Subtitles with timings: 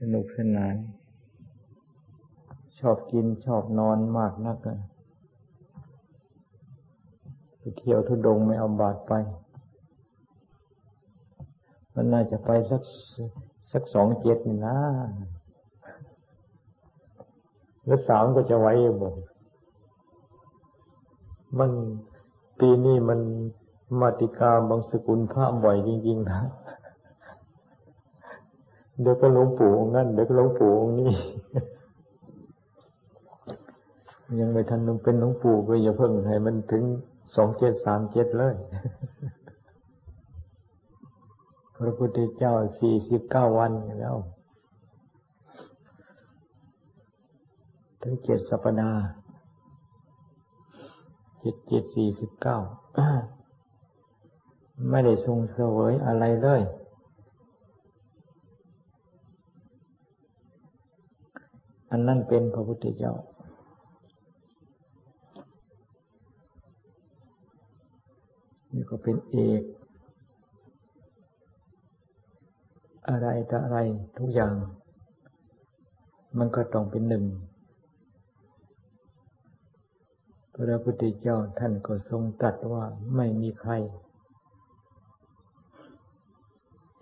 [0.00, 0.74] สนุกสนาน
[2.78, 4.58] ชอบกินชอบนอนมากนัก
[7.58, 9.12] ไปเที่ยวทุดงไม่เอาบาดไป
[11.94, 12.82] มันน่าจะไปสัก
[13.72, 14.76] สักสองเจ็ดนี่นะ
[17.86, 19.10] แล้วสามก็จะไหว้บ่
[21.58, 21.70] มัน
[22.60, 23.20] ปีนี้มัน
[24.00, 26.40] มาติกาบางสกุลพระบ่อยจริงๆนะ
[29.00, 31.12] เดี๋ยวก็หลวงปู่องนั่นเดี๋ยวก็หลวงปู่องนี้
[34.40, 36.84] ยังไม่ทันนุ่เป็นหลวงปู่ก็อย่าเพิ่งให้มันถึง
[37.34, 38.54] สองเจ็ดสามเจ็ดเลย
[41.76, 44.16] พระพุทธเจ้าสี่สิบเก้าวันแล้ว
[48.02, 49.02] ถึงเจ็ดสัปดาห์
[51.38, 52.58] เจ็ดเจ็ดสี่สิบเก้า
[54.90, 56.62] ไม่ได้ทรงเสวยอะไรเลย
[61.96, 63.14] อันนั้นเป็นพระพุทธเจ้า
[68.72, 69.62] นี่ก็เป็นเอก
[73.08, 73.78] อะไรต่ออะไร
[74.18, 74.54] ทุกอย่าง
[76.38, 77.24] มันก็ต้องเป็นหนึ่ง
[80.54, 82.84] พระพุทธเจ้าท่านก็ทรงตรัสว่า
[83.16, 83.72] ไม่มีใคร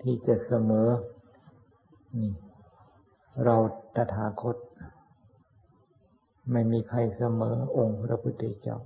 [0.00, 0.88] ที่จะเสมอ
[2.20, 2.32] นี่
[3.44, 3.56] เรา
[3.96, 4.56] ตถาคต
[6.50, 8.78] ไม่มีใครเสมอองค์พระพุทธเจ้า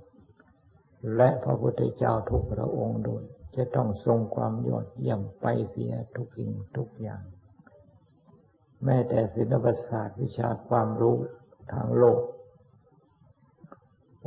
[1.15, 3.23] และพระพุทธเจ้าทุกพระองค์โดย
[3.55, 7.23] จะต้องทรงความยอดเยี่ยมไปเสียทุกสิ่งทุกอย่าง
[8.83, 11.17] แม้แต่ศิลปศาสตร์วิชาความรู้
[11.73, 12.19] ทางโลก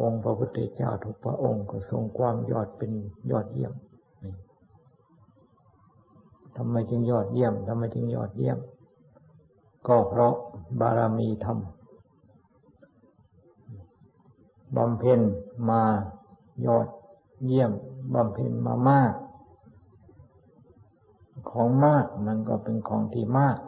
[0.01, 2.93] องค์พระพุทธเจ้าทุกพระองค์ก็ทรงความยอดเป็น
[3.31, 3.75] ยอดเยี่ยม
[6.57, 8.59] ทำไมจึงยอดเยี่ยมทำไมจึงยอดเยี่ยม
[9.89, 10.35] ก็เพราะ
[10.81, 11.59] บารมีธรรม
[14.77, 15.21] บำเพ็ญ
[15.69, 15.83] มา
[16.67, 16.87] ยอด
[17.47, 17.73] เยี่ยม
[18.15, 19.13] บำเพ็ญมามาก
[21.51, 23.59] ของมากมันก็เป็นของที่มาก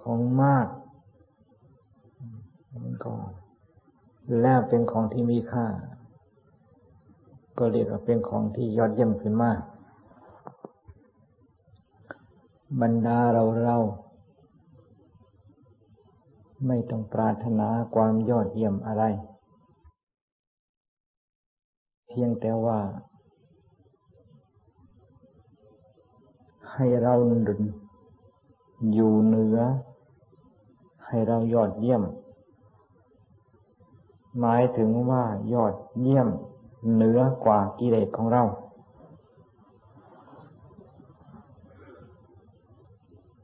[0.00, 0.66] ของมาก
[2.82, 3.12] มันก็
[4.40, 5.66] แล้วเป็นของที่มีค่า
[7.58, 9.60] ก็เรียกว่าเป็นของที่ยอดเยี่ยมขึ้นมาก
[12.80, 13.76] บรรดาเราเรา
[16.66, 19.04] ไม่ต้องปรารถนาความยอดเยี่ยมอะไร
[22.08, 22.78] เพียงแต่ว่า
[26.72, 27.14] ให้เรา
[27.48, 27.62] ดุน
[28.92, 29.58] อยู่เหนือ
[31.06, 32.02] ให้เรายอดเยี่ยม
[34.40, 36.28] หมายถึงว่ายอดเยี่ยม
[36.94, 38.42] เหนือกว่ากิเลสของเรา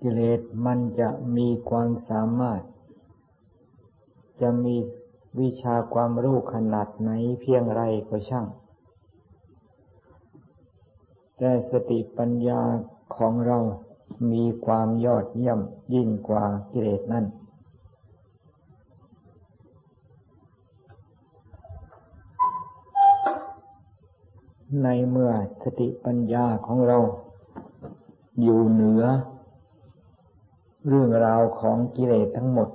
[0.01, 2.61] กิเลสมันจะมีความสามารถ
[4.41, 4.77] จะมี
[5.41, 8.47] วิชาความรู้ขนาดไหนเพียงไรก็ช่าง
[11.39, 12.61] แต่สติปัญญา
[13.17, 13.59] ของเรา
[14.33, 15.61] มีความยอดเยี่ยม
[15.95, 17.27] ยิ่งกว่ากิเลสนั่น
[24.83, 25.31] ในเมื่อ
[25.63, 26.99] สติปัญญาของเรา
[28.43, 29.03] อยู่เหนือ
[30.89, 32.69] เรื่องราวของกิเลสทั้งหมด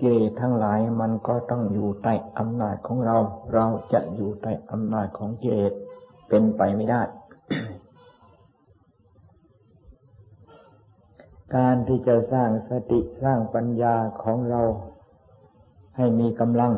[0.00, 3.16] กิเลสทั้งหลายมันก็ต้องอยู่ใต้อำนาจของเรา
[3.54, 5.72] เราจะอยู่ใต้อำนาจของกิเลส
[6.28, 7.02] เป็นไปไม่ได้
[11.54, 14.62] การที่จะสร้างสติสร้างปัญญาของเรา
[15.96, 16.72] ให้มีกำลัง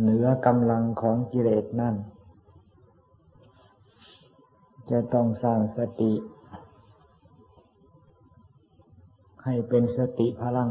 [0.00, 1.94] เหนือกำลังของกิเลสนั่น
[4.90, 6.12] จะต้องสร้างสติ
[9.44, 10.70] ให้เป็นสติพลัง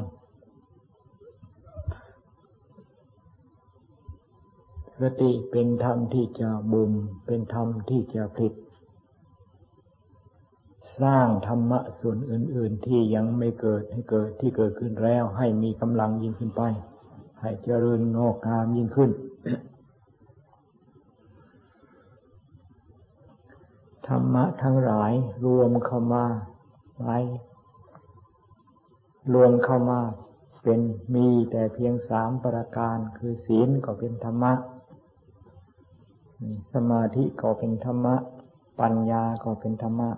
[5.01, 6.91] สติเป็นธรรมที่จะบุม
[7.25, 8.53] เป็นธรรมที่จะผลิต
[11.01, 16.61] สร้างธรรมะส่วนอื่น ๆ ที่ยังไม่เกิดให้เกิดที่เกิดขึ้นแล้ว ให้มีกำลังยิ่งขึ้นไป
[17.41, 19.11] ให้เจริญงอกงามยิ่งขึ้น
[24.07, 25.13] ธรรมะทั้งหลาย
[25.45, 26.25] รวมเข้ามา
[27.01, 27.17] ไว้
[29.33, 29.99] รวมเข้ามา
[30.63, 30.79] เป็น
[31.15, 34.53] มีแต่เพียงสามประการ คือศีลก็เป็นธรรมะ
[36.73, 38.15] สมาธิก็เป็นธรรมะ
[38.79, 40.09] ปัญญาก็เป็นธรรมะ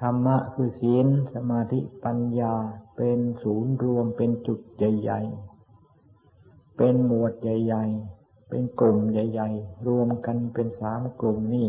[0.00, 2.54] ธรรมะคือศีล สมาธิปัญญา
[2.96, 7.84] เป็นศูนย์รวมเป็นจุดใหญ่ๆ เป็นหมวดใหญ่
[8.16, 11.68] ๆ เป็นกลุ่มใหญ่ ๆ รวมกันเป็นสามกลุ่มนี้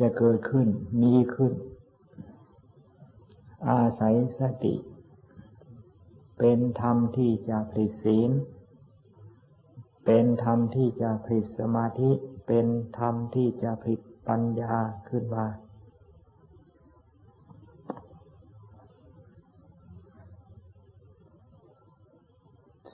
[0.00, 0.68] จะเกิดขึ้น
[1.00, 1.52] มีขึ้น
[3.68, 4.74] อาศัยสติ
[6.38, 8.30] เป็นธรรมที่จะผลิตศีล
[10.06, 12.10] เป็นธรรมที่จะผลิตสมาธิ
[12.46, 12.66] เป็น
[12.98, 14.74] ธรรมที่จะผลิตปัญญา
[15.08, 15.46] ขึ้นมา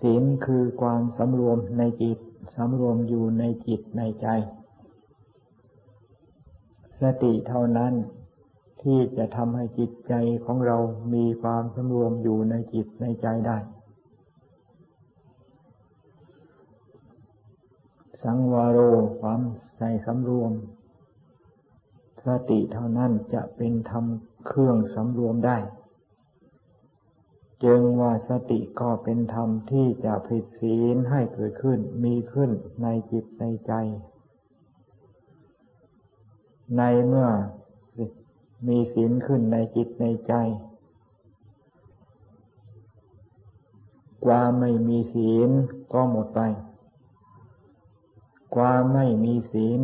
[0.00, 2.18] ศีลคือความสำรวมในจิต
[2.56, 4.26] สำรวมอยู่ในจิตในใจ
[7.00, 7.92] สติเท่านั้น
[8.82, 10.14] ที่จะทำให้จิตใจ
[10.44, 10.76] ของเรา
[11.14, 13.58] มีความสำรวมอยู่ในจิตในใจได้
[18.22, 18.78] สังวาโร
[19.20, 19.40] ความ
[19.76, 20.52] ใส่สำรวม
[22.24, 24.04] สติเท่านั้นจะเป็นธรรม
[24.46, 25.58] เครื่องสำรวมได้
[27.64, 32.50] จึงว่าสติก็เป็นธรรมที่จะผิดศีลให้เกิดขึ้นมีขึ้น
[32.82, 33.72] ในจิตในใจ
[36.76, 37.28] ในเมื่อ
[38.68, 40.34] มีศีลขึ้นในจิตในใจ
[44.24, 45.50] ความไม่มีศีล
[45.92, 46.40] ก็หมดไป
[48.54, 49.80] ความไม่มีศีล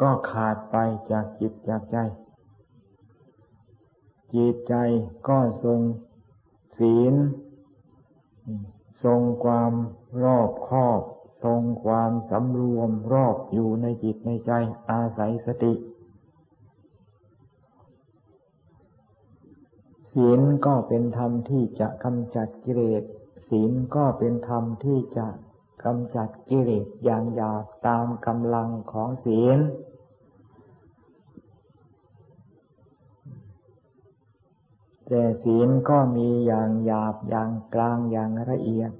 [0.00, 0.76] ก็ขาดไป
[1.10, 1.96] จากจิตจากใจ
[4.34, 4.74] จิตใจ
[5.28, 5.80] ก็ทรง
[6.78, 7.14] ศีล
[9.04, 9.72] ทรงความ
[10.22, 11.00] รอบคอบ
[11.44, 14.52] ทรงความสำรวมรอบอยู่ในจิตในใจ
[14.90, 15.74] อาศัยสติ
[20.12, 23.02] ศีลก็เป็นธรรมที่จะกำจัดกิเลส
[23.48, 25.26] ศีลก็เป็นธรรมที่จะ
[25.84, 29.58] กำจัดกิเลสอย่างหยาบตามกำลังของศีล
[35.06, 38.92] แต่ศีลก็มีอย่างหยาบอย่างกลางอย่างละเอียด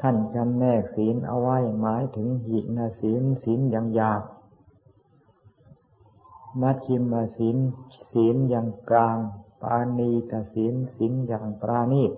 [0.00, 4.22] ท่านจำแนกศีลเอาไว้หมายถึงหินศีลศีลอย่างหยาบ
[6.60, 7.56] มัชชิมศีล
[8.12, 9.18] ศีลอย่างกลาง
[9.62, 12.12] ปาณีตศีลศีลอย่างปราณีต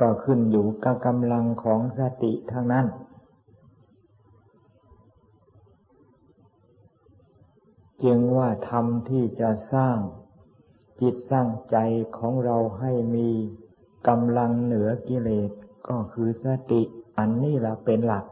[0.00, 2.86] ก็ขึ้นอยู่กับกำลังของสติทางนั้น
[8.04, 9.96] จึงว่าธรรมที่จะสร้าง
[11.00, 11.76] จิตสร้างใจ
[12.18, 13.30] ของเราให้มี
[14.08, 15.50] กำลังเหนือกิเลส
[15.88, 16.82] ก็คือสติ
[17.18, 18.24] อันนี้ละเป็นหลัก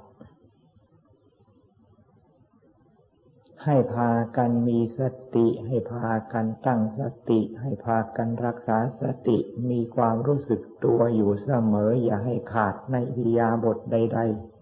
[3.65, 5.01] ให้พากันมีส
[5.35, 7.01] ติ ให้พากันตั้งส
[7.31, 9.39] ติ ให้พากันรักษาสติ
[9.71, 14.53] มีความรู้สึกตัวอยู่เสมอ อย่าให้ขาดในวิยาบทใด ๆ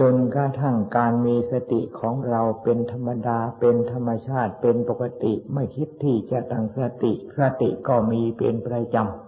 [0.00, 9.26] จนกระทั่งการมีสติของเราเป็นธรรมดา เป็นธรรมชาติ เป็นปกติ ไม่คิดที่จะตั้งสติ สติก็มีเป็นประจำ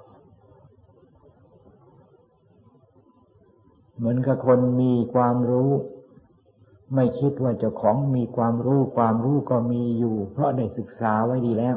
[3.96, 5.70] เหมือนกับคนมีความรู้
[6.94, 11.76] ไม่คิดว่าเจ้าของมีความรู้ความรู้ก็มีอยู่ เพราะได้ศึกษาไว้ดีแล้ว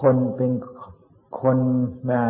[0.00, 0.52] คนเป็น
[1.40, 1.58] คน
[2.08, 2.22] มา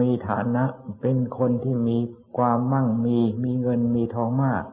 [0.00, 0.64] มีฐานะ
[1.00, 1.98] เป็นคนที่มี
[2.36, 4.64] ความมั่งมี มีเงินมีทองมาก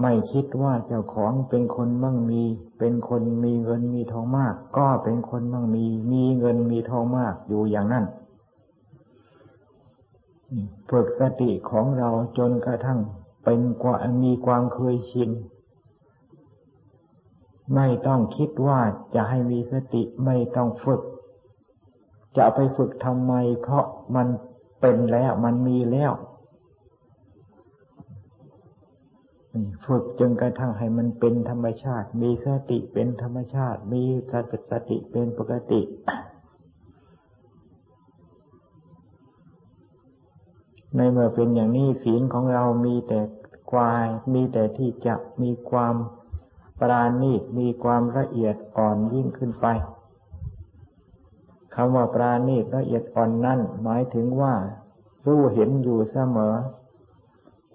[0.00, 2.42] ไม่คิดว่าเจ้าของเป็นคนมั่งมี
[2.78, 8.04] เป็นคนมีเงินมีทองมาก ก็เป็นคนมั่งมี มีเงินมีทองมากอยู่อย่างนั้น
[10.90, 12.98] ฝึกสติของเราจนกระทั่ง
[13.44, 15.30] เป็นกว่ามีความเคยชิน
[17.74, 18.80] ไม่ต้องคิดว่า
[19.14, 21.02] จะให้มีสติไม่ต้องฝึก
[22.36, 23.84] จะไปฝึกทำไม เพราะ
[24.16, 24.28] มัน
[24.80, 26.12] เป็นแล้วมันมีแล้ว
[29.86, 35.80] ฝึกจนกระทั่งให้มันเป็นธรรมชาติ มีสติเป็นธรรมชาติ มีสติสติเป็นปกติ
[40.98, 43.20] ในเมื่อเป็นอย่างนี้ศีลของเรามีแต่
[43.70, 45.94] ควาย มีแต่ที่จะมีความ
[46.80, 49.66] ปราณีตมีความละเอียดอ่อนยิ่งขึ้นไป
[51.74, 54.54] คำว่าปราณีตละเอียดอ่อนนั่นหมายถึงว่า
[55.26, 56.54] รู้เห็นอยู่เสมอ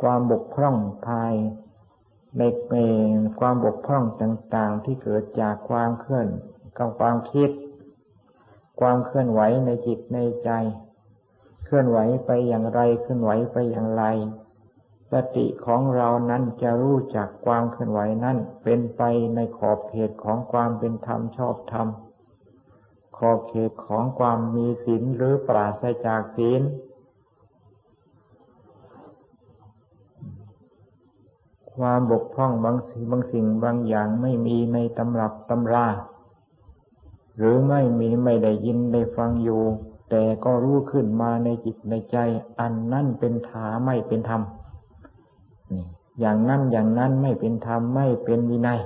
[0.02, 0.76] ความบกพร่อง
[1.08, 1.34] ภาย
[2.38, 2.76] ในเอ
[3.08, 6.28] งความบกพร่องต่างๆ ที่เกิดจากความเคลื่อน
[6.78, 7.50] กับความคิด
[8.80, 10.50] ความเคลื่อนไหวในจิตในใจ
[11.74, 14.04] ลื่อนไหวไปอย่างไรเคลื่อนไหวไปอย่างไร
[15.12, 19.02] สติของเรานั้นจะรู้จักความเคลื่อนไหวนั้นเป็นไป
[19.36, 21.88] ในขอบเขตของความเป็นธรรมชอบธรรม
[23.18, 26.66] ขอบเขตของความมีศีลหรือปราศจากศีลค
[31.78, 35.88] ความบกพร่องบางสิ่งบางสิ่งบางอย่างไม่มีในตำรับตำรา
[37.38, 39.64] หรือไม่มีไม่ได้ยินได้ฟังอยู่
[40.10, 42.18] แต่ก็รู้ขึ้นมาในจิตในใจ
[42.60, 44.42] อันนั่นเป็นถาไม่เป็นธรรม
[45.74, 45.86] นี่
[46.20, 48.80] อย่างนั้นอย่างนั้นไม่เป็นธรรมไม่เป็นวินัย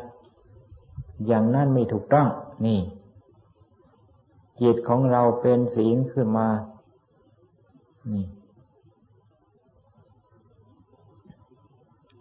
[1.28, 2.28] อย่างนั้นไม่ถูกต้อง
[2.66, 2.80] นี่
[4.62, 6.48] จิตของเราเป็นศีลขึ้นมา
[8.14, 8.26] นี่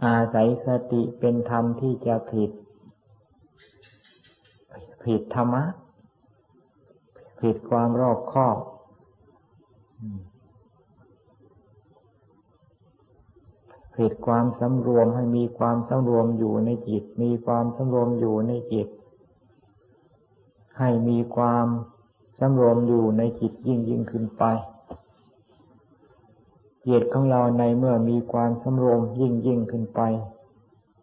[0.04, 2.50] อาศัยสติเป็นธรรมที่จะผิด
[5.04, 5.64] ผิดธรรมะ
[7.40, 8.56] ผิดความรอบคอบ
[13.96, 18.88] ผิดความสำรวมให้มีความสำรวมอยู่ในจิต มีความสำรวมอยู่ในจิต
[20.78, 21.66] ให้มีความ
[22.38, 24.44] สำรวมอยู่ในจิตยิ่งยิ่งขึ้นไป
[26.88, 30.00] จิตของเราในเมื่อมีความสำรวมยิ่งยิ่งขึ้นไป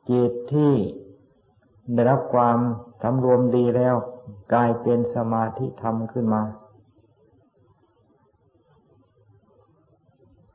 [0.09, 0.73] จิตที่
[1.93, 2.57] ได้รับความ
[3.01, 3.95] สำรวมดีแล้ว
[4.53, 6.43] กลายเป็นสมาธิธรรมขึ้นมา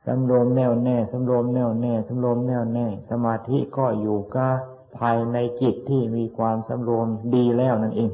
[0.05, 4.47] สำรวมแน่วแน่สำรวมแน่วแน่สำรวมแน่วแน่ สมาธิก็อยู่ก็
[4.97, 8.11] ภายในจิตที่มีความสำรวมดีแล้วนั่นเอง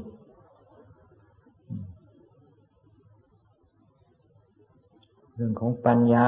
[5.35, 6.15] เรื่องของปัญญ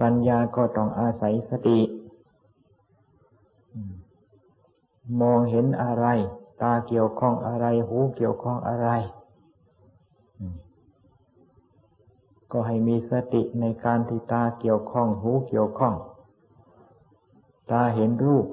[0.00, 1.80] ปัญญาก็ต้องอาศัยสติ
[5.20, 6.06] มองเห็นอะไร
[6.62, 8.88] ตาเกี่ยวข้องอะไร หูเกี่ยวข้องอะไร
[12.52, 15.94] ก็ให้มีสติในการที่ตาเกี่ยวข้องหูเกี่ยวข้อง
[17.70, 18.46] ตาเห็นรูป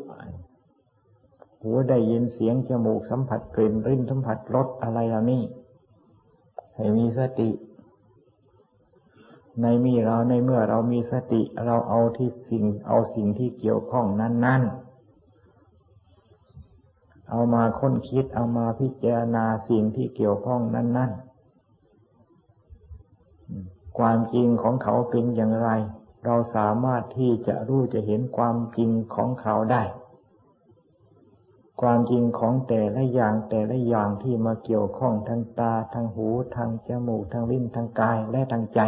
[1.62, 5.44] หูได้ยินเสียงจมูกสัมผัสกลิ่นริ้นสัมผัสรสอะไรเหล่านี้
[6.76, 7.50] ให้มีสติ
[9.62, 14.90] ในมีเราในเมื่อเรามีสติเราเอาที่สิ่ง เอาสิ่งที่เกี่ยวข้องนั้น ๆ
[17.30, 21.29] เอามาค้นคิดเอามาพิจารณาสิ่งที่เกี่ยวข้องนั้น ๆ
[24.00, 25.70] ความจริงของเขาเป็นอย่างไร
[26.26, 29.84] เราสามารถที่จะรู้จะเห็นความจริงของเขาได้
[31.82, 38.80] ความจริงของแต่ละอย่างแต่ละอย่างที่มาเกี่ยวข้องทางตาทางหูทางจมูกทางลิ้นทางกายและทางใจ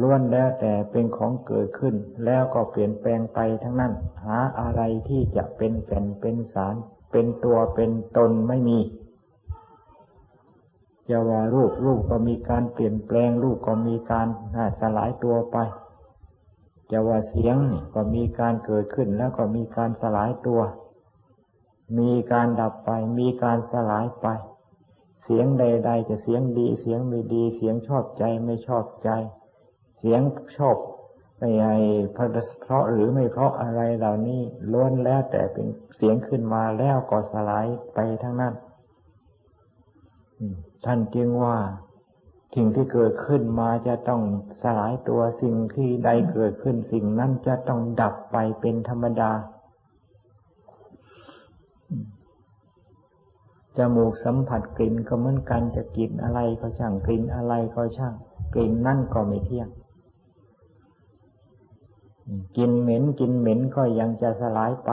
[0.00, 3.92] ล้วนแล้วแต่เป็นของเกิดขึ้น แล้วก็เปลี่ยนแปลงไปทั้งนั้น
[4.24, 6.74] หาอะไรที่จะเป็นแก่นเป็นสาร
[7.12, 8.78] เป็นตัวเป็นตนไม่มี
[11.08, 14.26] จะว่ารูปรูปก็มีการเปลี่ยนแปลงรูปก็มีการ
[14.80, 15.56] สลายตัวไป
[16.90, 17.56] จะว่าเสียง
[17.94, 20.60] ก็มีการเกิดขึ้นแล้วก็มีการสลายตัว
[21.98, 24.26] มีการดับไป มีการสลายไป
[25.22, 29.10] เสียงใด ๆ จะเสียงดี เสียงไม่ดี เสียงชอบใจไม่ชอบใจ
[29.98, 30.20] เสียง
[30.56, 30.76] ชอบ
[31.38, 31.76] ไม่ไอ้
[32.12, 32.18] เพ
[32.70, 34.40] ราะหรือไม่เพราะอะไรเหล่านี้
[34.72, 35.66] ล้วนแล้วแต่เป็น
[35.96, 38.54] เสียงขึ้นมาแล้วก็สลายไปทั้งนั้น
[40.84, 41.56] ท่านจึงว่า
[42.54, 44.22] สิ่งที่เกิดขึ้นมาจะต้อง
[44.62, 49.32] สลายตัวสิ่งที่ใดเกิดขึ้นสิ่งนั้นจะต้องดับไปเป็นธรรมดา
[53.78, 58.14] จมูกสัมผัสกลิ่นก็เหมือนกันจะกลิ่นอะไรก็ช่างกลิ่นอะไรก็ช่าง
[58.54, 59.68] กลิ่นนั่นก็ไม่เที่ยง
[62.56, 64.90] กินเหม็นกินเหม็นก็ยังจะสลายไป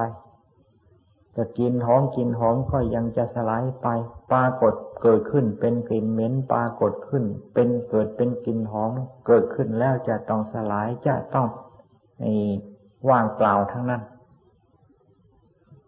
[1.38, 3.88] จะกินหอมกินหอมก็ยังจะสลายไป
[4.32, 8.92] ปรากฏเกิดขึ้นเป็นกลิ่นเหม็นปรากฏขึ้น เป็นเกิดเป็นกลิ่นหอม
[9.28, 11.48] เกิดขึ้นแล้วจะต้องสลายจะต้อง
[12.24, 12.26] อ
[13.10, 14.02] ว่างเปล่าทั้งนั้น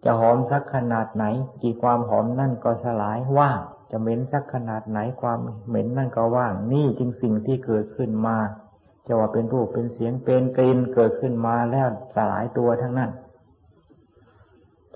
[0.04, 1.26] จะหอมสักขนาดไหน
[1.62, 3.60] กี่ความหอมนั่นก็สลายว่าง
[3.92, 8.38] จะเหม็นสักขนาดไหนความเหม็นนั่นก็ว่าง นี่จึงสิ่งที่เกิดขึ้นมา
[9.08, 13.12] จะว่าเป็นรูปเป็นเสียงเป็นกลิ่นเกิดขึ้นมาแล้วสลายตัวทั้งนั้น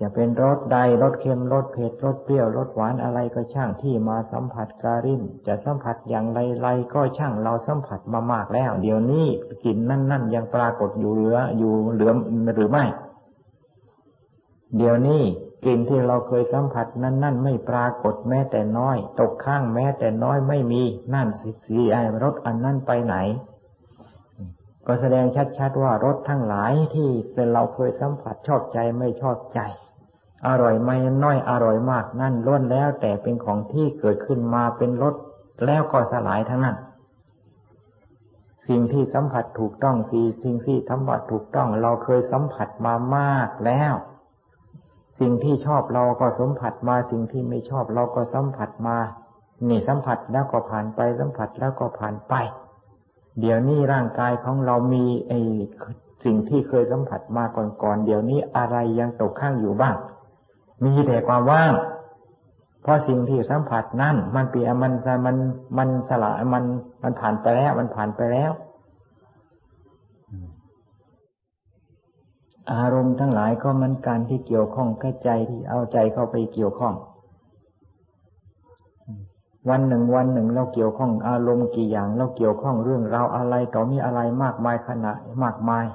[0.01, 9.27] จะเป็นรสใดรสเค็มรสเผ็ดรสเปรี้ยวรสหวานอะไรก็ช่างที่มาสัมผัสการินจะสัมผัสอย่างไรไรก็ช่างเราสัมผัสมามากแล้ว เดี๋ยวนี้
[9.65, 12.11] กลิ่นนั่นนั่นยังปรากฏอยู่เหลืออยู่เหลือ
[12.55, 12.85] หรือไม่
[14.77, 15.21] เดี๋ยวนี้
[15.63, 20.83] กลิ่นที่เราเคยสัมผัสนั้นนั่นไม่ปรากฏแม้แต่น้อย ตกข้างแม้แต่น้อยไม่มี
[21.13, 23.15] นั่นสิสีไอรสอันนั้นไปไหน
[24.87, 25.25] ก็แสดง
[25.57, 29.59] ชัดๆว่ารสทั้งหลายที่เป็นเราเคยสัมผัสชอบใจไม่ชอบใจ
[30.47, 35.15] อร่อยไม่น้อยอร่อยมากนั่นล้วนแล้วแต่เป็นของที่เกิดขึ้นมาเป็นรส
[35.65, 36.77] แล้วก็สลายทั้งนั้น
[38.67, 43.93] สิ่งที่สัมผัสถูกต้องสีสิ่งที่สัมผัสถูกต้อง เราเคยสัมผัสมามากแล้ว
[45.19, 48.97] สิ่งที่ชอบเราก็สัมผัสมาสิ่งที่ไม่ชอบเราก็สัมผัสมา
[49.67, 52.33] นี่สัมผัสแล้วก็ผ่านไปสัมผัสแล้วก็ผ่านไป
[53.39, 55.39] เดี๋ยวนี้ร่างกายของเรามีไอ้
[56.23, 59.95] สิ่งที่เคยสัมผัสมาก่อนๆเดี๋ยวนี้อะไรยังตกข้างอยู่บ้าง
[60.83, 61.73] มีแต่ความว่าง
[62.81, 64.93] เพราะสิ่งที่สัมผัสนั่นมันเปลี่ยนมัน
[65.25, 65.37] มัน
[65.77, 66.63] มันสละมัน
[67.03, 68.51] มันผ่านไปแล้ว มันผ่านไปแล้ว
[72.73, 76.93] อารมณ์ทั้งหลายก็มันการที่เกี่ยวข้องกับใจที่เอาใจเข้าไปเกี่ยวข้อง
[79.69, 85.85] วันหนึ่งวันหนึ่งเราเกี่ยวข้องอารมณ์กี่อย่าง เราเกี่ยวข้องเรื่องราวอะไรต่อมีอะไรมากมายขนาดมากมาย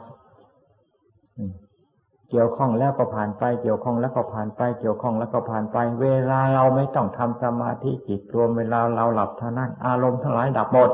[2.31, 10.91] เกี่ยวข้องแล้วก็ผ่านไป เกี่ยวข้องแล้วก็ผ่านไป เกี่ยวข้องแล้วก็ผ่านไป เวลาเราไม่ต้องทำสมาธิจิตรวมเวลาเราหลับเท่านั้นอารมณ์ทั้งหลายดับหมด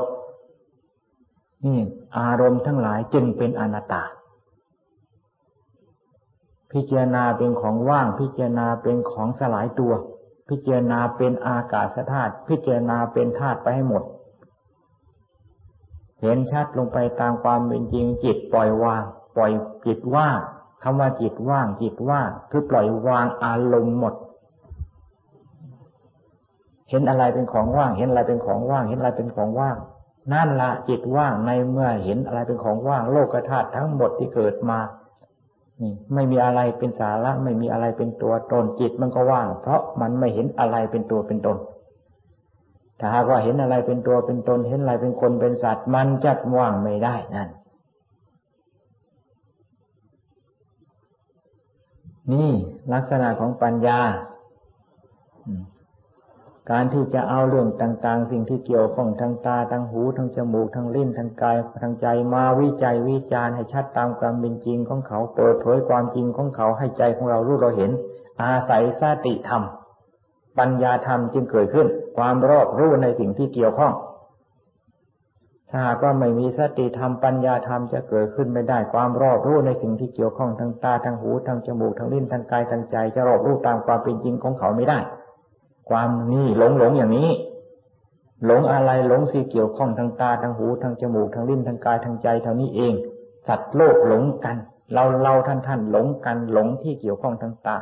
[1.65, 1.79] นี่
[2.19, 4.03] อารมณ์ทั้งหลายจึงเป็นอนัตตา
[6.71, 9.93] พิจารณาเป็นของว่าง พิจารณาเป็นของสลายตัว
[10.49, 14.03] พิจารณาเป็นอากาศธาตุพิจารณาเป็นธาตุไปให้หมด
[16.21, 19.03] เห็นชัดลงไปตามความเป็นจริงจิตปล่อยวาง
[19.35, 19.51] ปล่อย
[19.85, 20.39] จิตว่าง
[20.83, 24.13] คำว่าจิตว่างจิตว่างคือปล่อยวางอารมณ์หมด
[26.89, 29.77] เห็นอะไรเป็นของว่าง เห็นอะไรเป็นของว่าง เห็นอะไรเป็นของว่าง
[30.33, 34.79] นั่นละจิตว่างในเมื่อเห็นอะไรเป็นของว่าง โลกธาตุทั้งหมดที่เกิดมา
[35.81, 41.57] นี่ไม่มีอะไรเป็นสาระไม่มีอะไรเป็นตัวตนจิตมันก็ว่าง เพราะมันไม่เห็นอะไรเป็นตัวเป็นตน
[42.99, 47.49] ถ้าหากว่าเห็นอะไรเป็นตัวเป็นตน เห็นอะไรเป็นคนเป็นสัตว์ มันจะว่างไม่ได้นั่น
[52.31, 52.51] นี่
[52.93, 53.99] ลักษณะของปัญญา
[56.71, 67.91] การที่จะเอาเรื่องต่างๆ สิ่งที่เกี่ยวข้องทางตาทางหูทางจมูกทางลิ้นทางกายทางใจมาวิจัยวิจารณ์ให้ชัดตามความเป็นจริงของเขาเปิดเผยความจริงของเขาให้ใจของเรารู้เราเห็น
[68.43, 69.63] อาศัยสติธรรม
[70.59, 73.93] ปัญญาธรรมจึงเกิดขึ้น ความรอบรู้ในสิ่งที่เกี่ยวข้อง
[75.69, 84.99] ถ้าหากว่าไม่มีสติธรรมปัญญาธรรมจะเกิดขึ้นไม่ได้ ความรอบรู้ในสิ่งที่เกี่ยวข้องทางตาทางหูทางจมูกทางลิ้นทางกายทางใจ จะรอบรู้ตามความเป็นจริงของเขาไม่ได้
[85.89, 87.31] ความนี่หลงหลงอย่างนี้
[88.45, 92.93] หลงอะไรหลงสิเกี่ยวข้องทางตาทางหูทางจมูกทางลิ้นทางกายทางใจเท่านี้เอง
[93.47, 94.57] สัตว์โลกหลงกัน
[94.93, 97.77] เราเราท่านท่านหลงกันหลงที่เกี่ยวข้องทางตา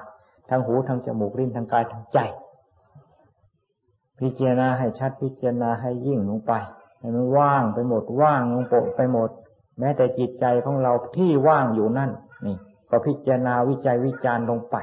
[0.49, 2.19] ทางหูทางจมูกลิ้นทางกายทางใจ
[4.19, 6.53] พิจารณาให้ชัดพิจารณาให้ยิ่งลงไป
[6.99, 8.63] ให้มันว่างไปหมดว่างลง
[8.95, 9.29] ไปหมด
[9.79, 12.11] แม้แต่จิตใจของเราที่ว่างอยู่นั่น
[12.45, 12.57] นี่
[12.89, 14.75] ก็พิจารณาวิจัยวิจารณ์ลงไป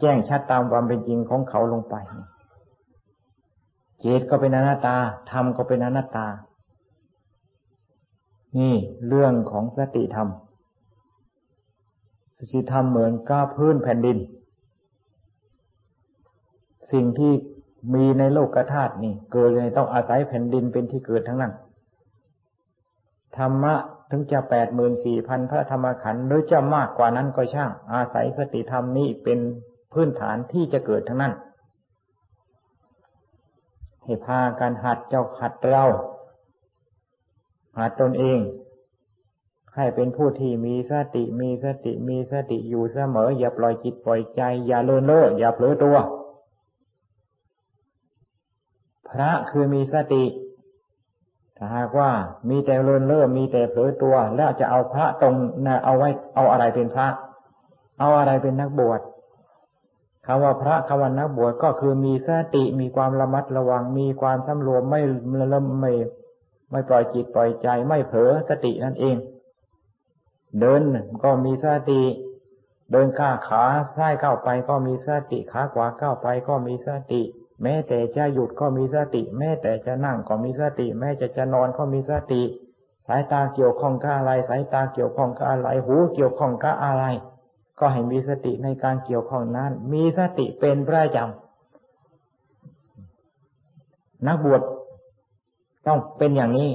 [0.00, 1.94] แจ้งชัดตามความเป็นจริงของเขาลงไป
[4.00, 4.96] เจตก็เป็นอนัตตา
[5.30, 6.26] ธรรมก็เป็นอนัตตา
[8.58, 8.74] นี่
[9.08, 10.28] เรื่องของสติธรรม
[12.38, 14.18] สติธรรมเหมือนก้าพื้นแผ่นดิน
[16.92, 17.32] สิ่งที่
[17.94, 21.52] มีในโลกธาตุนี่ เกิดเลยต้องอาศัยแผ่นดินเป็นที่เกิดทั้งนั้น
[23.36, 23.74] ธรรมะ
[24.10, 29.38] ถึงจะแปดหมื่นสี่พันพระธรรมขันธ์หรือจะมากกว่านั้นก็ช่าง อาศัยสติธรรมนี้เป็น
[29.92, 31.34] พื้นฐานที่จะเกิดทั้งนั้น
[34.02, 35.84] ให้พากันหัดเจ้าขัดเรา
[37.78, 38.38] หัดตนเอง
[39.76, 45.96] ให้เป็นผู้ที่มีสติมีสติมีสติอยู่เสมอ อย่าปล่อยจิตปล่อยใจ อย่าเลินเล่ออย่าเผลอตัว
[49.08, 50.24] พระคือมีสติ
[51.56, 52.10] ถ้าหากว่า
[52.48, 55.34] มีแต่เลินเล่อมีแต่เผลอตัว แล้วจะเอาพระตรง
[55.84, 57.08] เอาไว้ เอาอะไรเป็นพระ
[57.98, 59.00] เอาอะไรเป็นนักบวช
[60.26, 65.00] คำว่าพระคำว่านักบวชก็คือมีสติมีความระมัดระวัง มีความสำรวมไม่
[65.52, 65.92] ละไม่
[66.70, 69.16] ไม่ปล่อยจิตปล่อยใจไม่เผลอสตินั่นเอง
[70.60, 70.82] เดิน
[71.24, 72.02] ก็มีสติ
[72.92, 73.64] เดินข้าขา
[73.96, 77.22] ซ้ายเข้าไปก็มีสติขาขวาเข้าไปก็มีสติ
[77.62, 82.42] แม้แต่จะหยุดก็มีสติ แม้แต่จะนั่งก็มีสติ แม้จะจะนอนก็มีสติ
[83.06, 87.04] สายตาเกี่ยวข้องกับอะไร สายตาเกี่ยวข้องกับอะไร หูเกี่ยวข้องกับอะไร
[87.78, 94.62] ก็ให้มีสติในการเกี่ยวข้องนั้น มีสติเป็นประจำนักบวช
[95.86, 96.70] ต้องเป็นอย่างนี้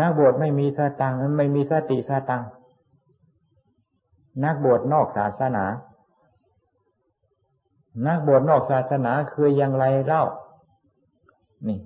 [0.00, 2.42] นักบวชไม่มีสตังไม่มีสติสตัง
[4.44, 5.64] นักบวชนอกศาสนา
[8.06, 10.22] นักบวชนอกศาสนาคืออย่างไรเล่า
[11.68, 11.78] นี่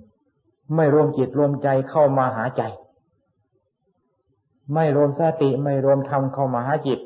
[0.75, 2.63] ไม่รวมจิตรวมใจเข้ามาหาใจ
[4.73, 6.99] ไม่รวมสติไม่รวมธรรมเข้ามาหาจิต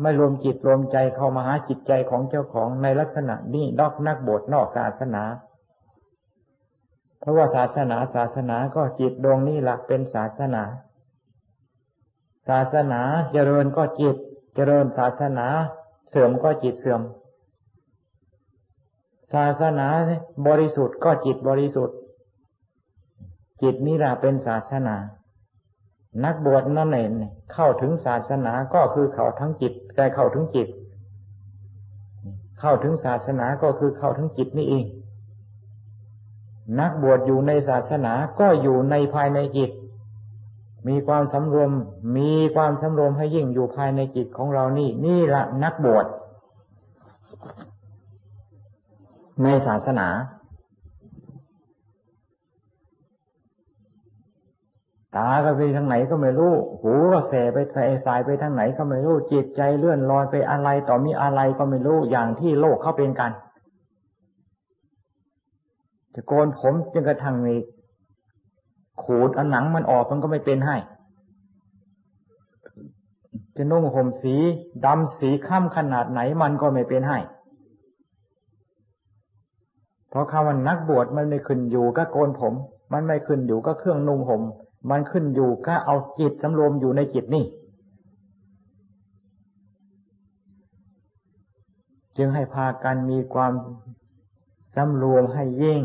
[0.00, 5.22] ไม่รวมจิตรวมใจเข้ามาหาจิตใจของเจ้าของในลักษณะนี้นอกนักบวชนอกศาสนา
[7.20, 10.62] เพราะว่าศาสนาศาสนาก็จิตดวงนี้หลักเป็นศาสนา
[12.48, 13.00] ศาสนา
[13.32, 14.16] เจริญก็จิต
[14.54, 15.46] เจริญศาสนา
[16.08, 17.02] เสื่อมก็จิตเสื่อม
[19.34, 19.86] ศาสนา
[20.46, 21.96] บริสุทธิ์ก็จิตบริสุทธิ์
[23.62, 24.96] จิตนี่แหละเป็นศาสนา
[26.24, 27.10] นักบวชนั่นเอง
[27.52, 30.68] เข้าถึงศาสนาก็คือเขาทั้งจิต ได้เข้าถึงจิต
[32.60, 34.84] เข้าถึงศาสนาก็คือเข้าถึงจิตนี่เอง
[36.80, 39.70] นักบวชอยู่ในศาสนาก็อยู่ในภายในจิต
[40.88, 41.70] มีความสำรวม
[42.16, 46.06] มีความสำรวมให้ยิ่งอยู่ภายในจิตของเรานี่ นี่ละนักบวช
[49.42, 50.08] ในศาสนา
[55.16, 63.32] ตาก็ไปทางไหนก็ไม่รู้ หูก็แสไปใส่สายไปทางไหนก็ไม่รู้ จิตใจเลื่อนลอยไปอะไรต่อมีอะไรก็ไม่รู้ อย่างที่โลกเขาเป็นกัน
[66.14, 67.54] จะโกนผมจนกระทั่งมี
[69.02, 70.76] ขูดอันหนังมันออกมันก็ไม่เป็นให้
[73.56, 74.34] จะนุ่งห่มสี
[74.84, 77.18] ดำสีข้ามขนาดไหนมันก็ไม่เป็นให้
[80.08, 82.54] เพราะคำว่านักบวชมันไม่ขึ้นอยู่ก็โกนผม
[82.92, 84.42] มันไม่ขึ้นอยู่ก็เครื่องนุ่งห่ม
[84.90, 87.44] มันขึ้นอยู่ก็เอาจิตสำรวมอยู่ในจิตนี่
[92.16, 93.52] จึงให้พากันมีความ
[94.76, 95.82] สำรวมให้ยิ่ง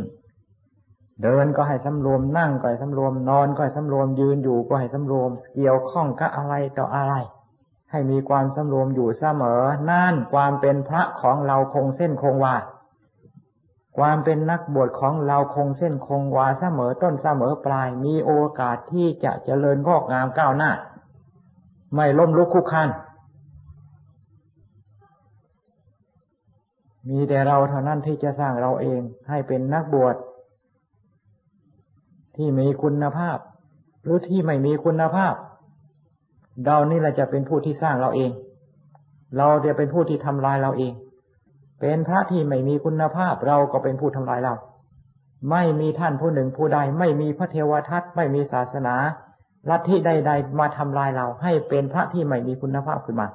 [1.24, 7.14] เดินก็ให้สำรวมนั่งก็ให้สำรวมนอนก็ให้สำรวมยืนอยู่ก็ให้สำรวมเกี่ยวข้องกับอะไรต่ออะไร
[7.92, 12.56] ให้มีความสำรวมอยู่เสมอ นั่นความเป็นพระของเราคงเส้นคงวา
[13.98, 20.72] ความเป็นนักบวชของเราคงเส้นคงวาเสมอต้นเสมอปลาย มีโอกาสที่จะเจริญงอกงามก้าวหน้า
[21.96, 22.90] ไม่ล้มลุกคุกคัน
[27.10, 30.16] มีแต่เราเท่านั้นที่จะสร้างเราเองให้เป็นนักบวช
[32.36, 33.38] ที่มีคุณภาพ
[34.04, 35.34] หรือที่ไม่มีคุณภาพ
[36.66, 38.32] เรานี่แหละจะเป็นผู้ที่สร้างเราเอง
[39.38, 40.94] เราจะเป็นผู้ที่ทำลายเราเอง
[41.80, 44.56] เป็นพระที่ไม่มีคุณภาพเราก็เป็นผู้ทำลายเรา
[45.52, 48.96] ไม่มีท่านผู้หนึ่งผู้ใด ไม่มีพระเทวทัตไม่มีศาสนา
[49.70, 53.28] ลัทธิใด ๆ มาทำลายเราให้เป็นพระที่ไม่มีคุณภาพขึ้นมา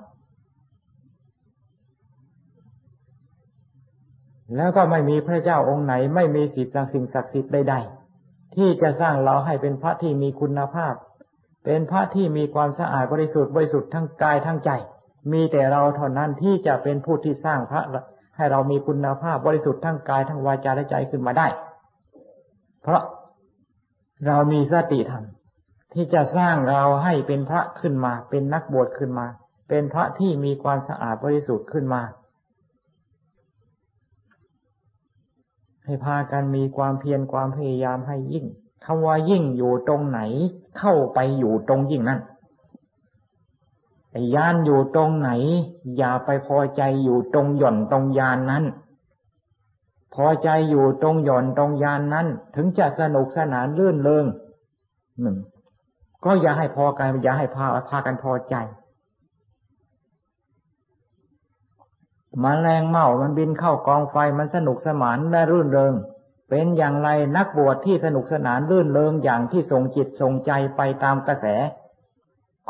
[4.57, 7.75] แล้วก็ไม่มีพระเจ้าองค์ไหน ไม่มีสิ่งสิ่งศักดิ์สิทธิ์ใด
[8.15, 10.95] ๆ ที่จะสร้างเราให้เป็นพระที่มีคุณภาพ
[11.65, 14.71] เป็นพระที่มีความสะอาดบริสุทธิ์บริสุทธิ์ทั้งกายทั้งใจ
[15.33, 17.83] มีแต่เราเท่านั้นที่จะเป็นผู้ที่สร้างพระ
[18.39, 21.47] ให้เรามีคุณภาพบริสุทธิ์ทั้งกายทั้งวาจาและใจขึ้นมาได้
[22.83, 23.03] เพราะ
[24.27, 25.25] เรามีสติธรรม
[25.95, 29.27] ที่จะสร้างเราให้เป็นพระขึ้นมา เป็นนักบวชขึ้นมา
[29.69, 32.03] เป็นพระที่มีความสะอาดบริสุทธิ์ขึ้นมา
[35.85, 38.47] ให้พากันมีความเพียรความพยายามให้ยิ่ง
[38.85, 40.21] คำว่ายิ่งอยู่ตรงไหน
[40.79, 42.21] เข้าไปอยู่ตรงยิ่งนั้น
[44.35, 45.31] ยานอยู่ตรงไหน
[45.97, 48.65] อย่าไปพอใจอยู่ตรงหย่อนตรงยานนั้น
[50.15, 52.27] พอใจอยู่ตรงหย่อนตรงยานนั้น
[52.57, 54.27] ถึงจะสนุกสนานลื่นเริง
[55.21, 55.37] หนึ่ง
[56.25, 58.55] ก็อย่าให้พอกันอย่าให้พาพากันพอใจ
[62.45, 65.95] มแมลงเม่ามันบินเข้ากองไฟมันสนุกสนานและรื่นเริง
[66.49, 71.47] เป็นอย่างไรนักบวชที่สนุกสนานรื่นเริงอย่างที่ส่งจิตส่งใจไปตามกระแส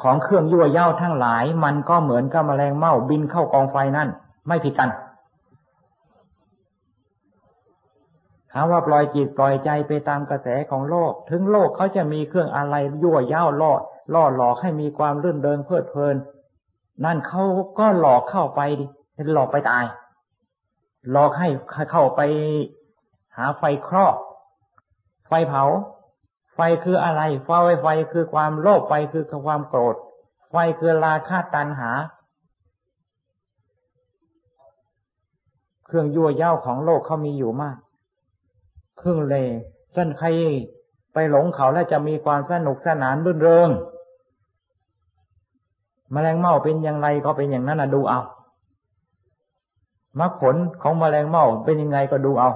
[0.00, 4.08] ของเครื่องยั่วเย้าทั้งหลาย มันก็เหมือนกับแมลงเม่าบินเข้ากองไฟนั่น
[4.48, 4.90] ไม่ผิดกัน
[8.52, 13.72] ถามว่าปล่อยจิตปล่อยใจไปตามกระแสของโลก ถึงโลกเขาจะมีเครื่องอะไรยั่วเย้าล่อ
[14.14, 16.16] ล่อหลอกให้มีความรื่นเริงเพลิดเพลิน
[17.04, 17.42] นั่นเขา
[17.78, 18.60] ก็หลอกเข้าไป
[19.32, 19.84] หลอกไปตาย
[21.12, 21.48] หลอกให้
[21.92, 22.20] เข้าไป
[23.36, 24.14] หาไฟครอบ
[25.28, 25.64] ไฟเผา
[26.60, 27.50] ไฟคืออะไรไฟ
[27.82, 29.96] ไฟคือความโลภไฟคือความโกรธ
[30.50, 31.90] ไฟคือราคะตัณหา
[35.86, 37.76] เครื่องยั่วเย้าของโลกเขามีอยู่มาก
[38.98, 39.46] เครื่องเลย
[39.94, 40.26] ส้นใคร
[41.14, 43.70] ไปหลงเขาแล้วจะมีความสนุกสนานรื่นเริง
[46.14, 48.20] มแมลงเม่าเป็นอย่างไรก็เป็นอย่างนั้นนะดูเอา
[50.18, 52.50] มรรคผลของมแมลงเม่าเป็นยังไงก็ดูเอา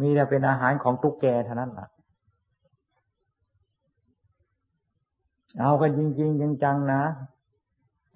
[0.00, 1.86] มีแต่เป็นอาหารของตุ๊กแกเท่านั้นล่ะ
[5.60, 7.02] เอากันจริงๆจังๆนะ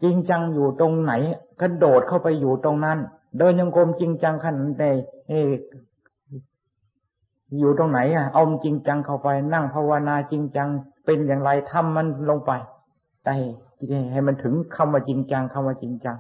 [0.03, 1.13] จริงจังอยู่ตรงไหน
[1.61, 2.99] กระโดดเข้าไปอยู่ตรงนั้น
[3.39, 4.85] เดินยังกรมจริงจังขันใด
[5.29, 5.33] เอ
[7.59, 10.69] อยู่ตรงไหนอะเอาจริงจังเข้าไป นั่งภาวนาจริงจัง
[11.05, 12.53] เป็นอย่างไรทำมันลงไป
[13.23, 13.33] แต่
[14.13, 16.17] ให้มันถึงคำว่าจริงจังคำว่าจริงจัง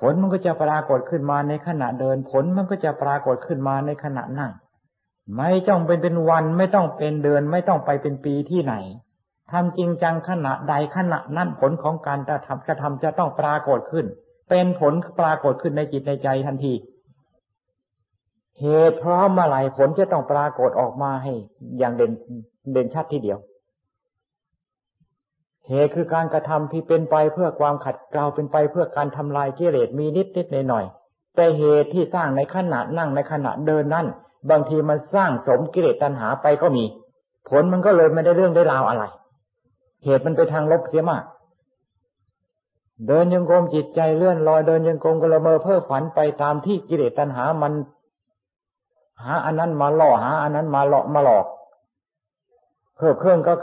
[0.00, 4.52] ผลมันก็จะปรากฏขึ้นมาในขณะเดิน ผลมันก็จะปรากฏขึ้นมาในขณะนั่ง
[5.38, 8.74] ไม่ต้องเป็นเป็นวันไม่ต้องเป็นเดือน ไม่ต้องไปเป็นปีที่ไหน
[9.50, 14.06] ทำจริงจังขณะใดขณะนั้นผลของการกระทำกระทำจะต้องปรากฏขึ้น
[14.50, 16.74] เป็นผลปรากฏขึ้นในจิตในใจทันที
[18.60, 21.32] เหตุพร้อมเมื่อไหร่ผลจะต้องปรากฏออกมาให้
[21.78, 22.12] อย่างเด่น
[22.72, 23.38] เด่นชัดทีเดียว
[25.70, 30.84] เหตุคือการกระทำที่เป็นไปเพื่อความขัดเกลาเป็นไปเพื่อการทำลายกิเลสมีนิดนิดหน่อยหน่อย
[31.36, 34.06] แต่เหตุที่สร้างในขณะนั่งในขณะเดินนั่น
[34.50, 36.84] บางทีมันสร้างสมกิเลสตัณหาไปก็มี
[37.48, 39.04] ผลมันก็เลยไม่ได้เรื่องได้ราวอะไร
[40.04, 41.24] เหตุมันไปทางลบเสียมาก
[43.06, 47.72] เดินยังกรมจิตใจเลื่อนลอยเดินยังกรมก็ละเมอเพ้อฝันไปตามที่กิเลสตัณหามัน
[49.22, 51.46] หาอันนั้นมาหล่อหาอันนั้นมาหลอกมาหลอก
[53.00, 53.54] เครื่องเครื่องก็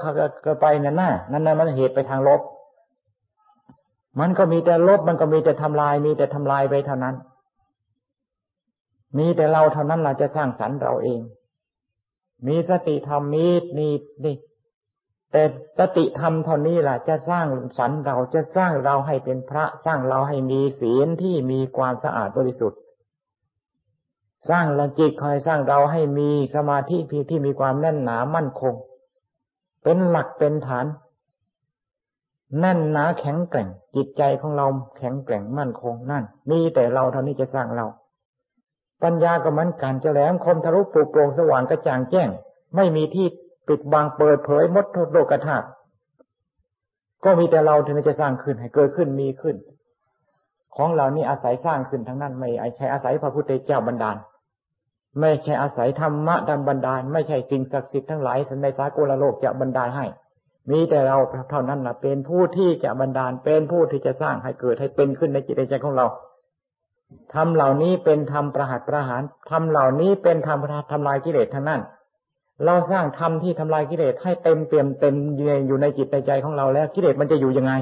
[0.45, 2.41] ก็ไปนั่นน่ะนั่นน่ะมันเหตุไปทางลบ
[4.19, 7.15] มันก็มีแต่ลบ มันก็มีแต่ทำลาย มีแต่ทำลายไปเท่านั้น
[9.17, 11.21] มีแต่เราเท่านั้นเราจะสร้างสรรค์เราเอง
[12.47, 13.47] มีสติธรรมมี
[13.79, 14.35] นี่นี่
[15.31, 15.43] แต่
[15.79, 17.47] สติธรรมเท่านี้ล่ะ จะสร้าง
[17.77, 22.79] สรรค์เราจะสร้างเราให้เป็นพระ สร้างเราให้มีศีลที่มีความสะอาดบริสุทธิ์
[24.49, 26.97] สร้างลัจิตคอยสร้างเราให้มีสมาธิ
[27.29, 28.73] ที่มีความแน่นหนามั่นคง
[29.89, 30.85] เป็นหลักเป็นฐาน
[32.59, 34.65] แน่นหนาแข็งแกร่ง จิตใจของเรา
[34.97, 37.85] แข็งแกร่งมั่นคงนั่น มีแต่เราเท่านี้จะสร้างเรา
[39.03, 42.29] ปัญญาก็มือนกันจะแหลมคมทะลุปลุกโปร่งสว่างกระจ่างแจ้ง
[42.75, 43.27] ไม่มีที่
[43.67, 45.65] ปิดบังเปิดเผยมดโลกธาตุ
[47.23, 49.55] ก็มีแต่เราที่จะสร้างขึ้นให้เกิดขึ้นมีขึ้น
[50.75, 54.17] ของเรานี่อาศัยสร้างขึ้นทั้งนั้น ไม่ใช่อาศัยพระพุทธเจ้าบันดาล
[55.21, 60.05] ไม่ใช่อาศัยธรรมะดันบันดาล ไม่ใช่สิ่งศักดิ์สิทธิ์ทั้งหลายในสากลโลกจะบันดาลให้
[60.71, 61.17] มีแต่เรา
[61.49, 66.05] เท่านั้นนะเป็นผู้ที่จะบันดาล เป็นผู้ที่จะสร้างให้เกิดให้เป็นขึ้นในจิตใจของเรา
[67.33, 70.59] ทำเหล่านี้เป็นธรรมประหัตประหารทำเหล่านี้เป็นธรรม
[70.91, 71.81] ทำลายกิเลสทั้งนั้น
[72.65, 75.15] เราสร้างธรรมที่ทำลายกิเลสให้เต็มเปี่ยมเต็ม
[75.67, 77.73] อยู่ในจิตในใจของเราแล้ว กิเลสมันจะอยู่ยังไง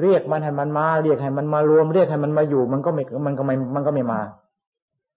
[0.00, 4.20] เรียกมันให้มันมา เรียกให้มันมารวม เรียกให้มันมาอยู่ มันก็ไม่ มันก็ไม่ มันก็ไม่มา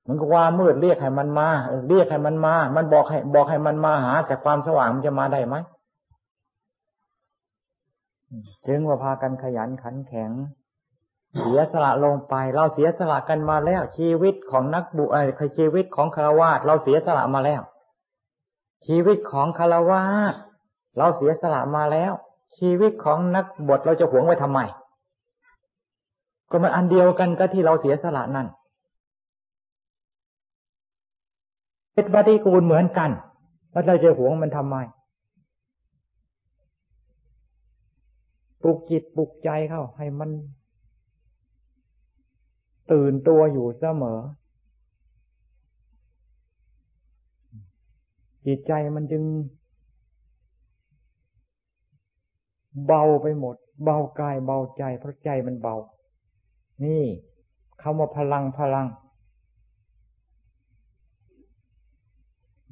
[0.07, 1.47] มันก็ว่ามืดเรียกให้มันมา
[1.89, 5.55] เรียกให้มันมา มันบอกให้ บอกให้มันมาหาแต่ความสว่างมันจะมาได้ไหม
[8.65, 10.31] จึงว่าพากันขยันขันแข็ง
[11.39, 17.61] เสียสละลงไป เราเสียสละกันมาแล้ว ชีวิตของนักบุเออชีวิตของคารวาสเราเสียสละมาแล้ว
[18.85, 20.33] ชีวิตของคารวาส
[20.97, 22.13] เราเสียสละมาแล้ว
[22.57, 24.59] ชีวิตของนักบวชเราจะหวงไว้ทำไม
[26.49, 28.47] ก็มันอันเดียวกันก็ที่เราเสียสละนั่น
[31.93, 33.09] เป็นปฏิกูลเหมือนกัน
[33.71, 34.75] แล้วเราจะหวงมันทำไม
[38.61, 40.29] ปลุกจิตปลุกใจเข้า ให้มัน
[42.91, 44.19] ตื่นตัวอยู่เสมอ
[48.47, 49.23] จิตใจมันจึง
[52.85, 55.75] เบาไปหมด เบากายเบาใจเพราะใจมันเบา
[56.83, 57.03] นี่
[57.81, 58.87] คำว่าพลังพลัง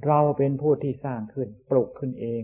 [0.06, 2.44] เราเป็นผู้ที่สร้างขึ้น ปลุกขึ้นเอง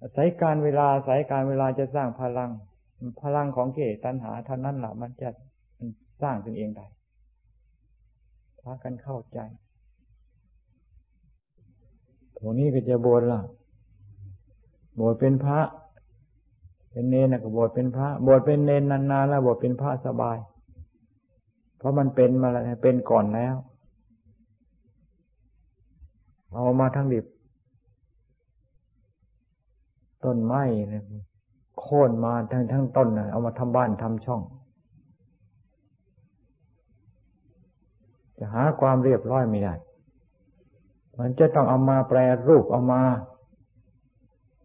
[0.00, 2.50] อาศัยการเวลาอาศัยการเวลาจะสร้างพลัง
[3.22, 5.28] พลังของเกตัณหาเท่านั้นแหละมันจะ
[6.22, 6.86] สร้างขึ้นเองได้
[8.60, 9.38] พากันเข้าใจ
[12.36, 13.40] ตรงนี้ก็จะบวชละ
[14.98, 15.60] บวชเป็นพระ
[16.90, 20.38] เป็นเนนก็บวชเป็นพระ บวชเป็นเนนนานๆแล้วบวชเป็นพระสบาย
[21.78, 23.54] เพราะมันเป็นมาแล้วเป็นก่อนแล้ว
[26.54, 27.24] เอามาทั้งดิบ
[30.24, 31.04] ต้นไม้เนี่ย
[31.80, 34.42] โค่นมาทั้งทั้งต้นนะเอามาทำบ้านทำช่อง
[38.38, 39.74] จะหาความเรียบร้อยไม่ได้
[41.18, 43.02] มันจะต้องเอามาแปรรูปเอามา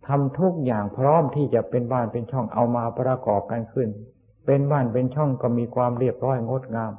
[0.08, 3.90] ทำทุกอย่างพร้อมที่จะเป็นบ้านเป็นช่องเอามาประกอบกันขึ้น
[4.46, 6.94] เป็นบ้านเป็นช่องก็มีความเรียบร้อยงดงาม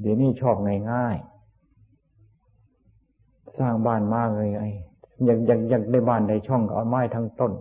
[0.00, 0.56] เดี๋ยวนี้ชอบ
[0.90, 1.38] ง่ายๆ
[3.58, 4.70] สร้างบ้านมากเลยไอ้
[5.24, 7.52] อย่างอย่างอย่างในบ้านในช่องเอาไม้ทั้งต้น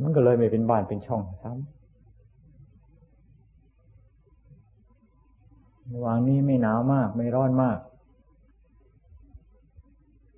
[0.00, 1.76] มันก็เลยไม่เป็นบ้านเป็นช่องซ้ำ
[5.92, 7.78] ระหว่างนี้ไม่หนาวมาก ไม่ร้อนมาก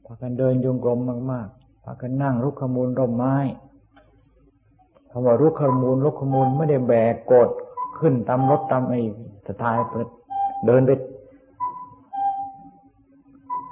[0.04, 0.98] พากันเดินยงกลม
[1.32, 3.36] มากๆพากันนั่งรุกขมูลร่มไม้
[5.10, 7.48] คำว่ารุกขมูลรุกขมูลไม่ได้แบกกด
[8.00, 9.00] ขึ้นตามรถตามไอ้
[9.46, 10.06] สไตล์เปิด
[10.66, 10.90] เดินไป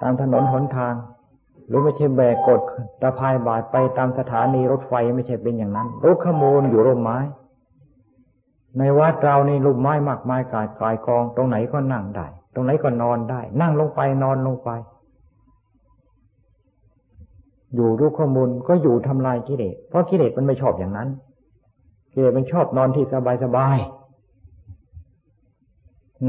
[0.02, 0.94] ตามถนนหนทาง
[1.66, 2.60] หรือไม่ใช่แบกกด
[3.02, 7.18] ตะพายบาดไปตามสถานีรถไฟไม่ใช่เป็นอย่างนั้นรุกขมูลอยู่ร่มไม้
[8.78, 14.70] ในวัดเรานี่ร่มไม้มากมายกายกายกอง ตรงไหนก็นั่งได้ ตรงไหนก็นอนได้ นั่งลงไปนอนลงไป
[17.74, 21.08] อยู่รู้ข้อมูลก็อยู่ทำลายกิเลสเพราะกิเลสมันไม่ชอบอย่างนั้น
[22.12, 23.76] กิเลสมันชอบนอนที่สบายสบาย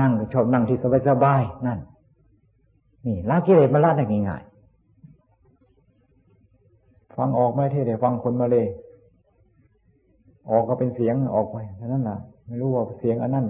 [0.02, 1.80] นั่งชอบนั่งที่สบายสบายนั่น
[3.06, 4.52] นี่ละกิเลสมันละได้ง่ายๆ
[7.18, 8.66] ฟังออกไหมที่เดี๋ยวฟังคนมาเลย
[10.50, 13.46] ออกก็เป็นเสียงออกไปแค่นั้นแหละไม่รู้ว่าเสียงอันนั้น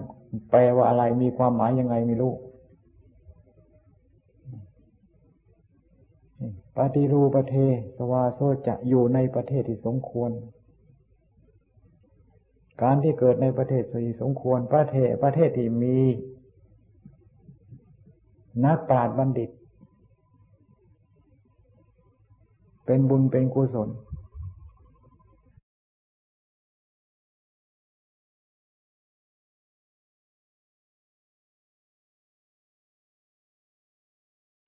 [0.49, 2.33] แปลว่าอะไรมีความหมายยังไงไม่รู้
[6.77, 10.31] ปฏิรูประเทศสวาโซจะอยู่ในประเทศที่สมควร
[12.81, 15.97] การที่เกิดในประเทศสีสมควรประเทศประเทศที่มี
[18.65, 19.49] นักปราชญ์บัณฑิต
[22.85, 23.89] เป็นบุญเป็นกุศล